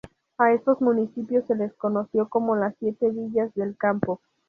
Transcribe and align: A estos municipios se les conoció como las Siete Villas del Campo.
A 0.39 0.51
estos 0.51 0.81
municipios 0.81 1.45
se 1.45 1.53
les 1.53 1.75
conoció 1.75 2.27
como 2.27 2.55
las 2.55 2.73
Siete 2.79 3.11
Villas 3.11 3.53
del 3.53 3.77
Campo. 3.77 4.19